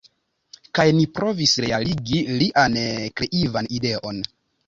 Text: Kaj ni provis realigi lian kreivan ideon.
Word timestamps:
Kaj 0.79 0.85
ni 0.99 1.03
provis 1.17 1.51
realigi 1.65 2.23
lian 2.39 2.79
kreivan 3.21 3.71
ideon. 3.81 4.21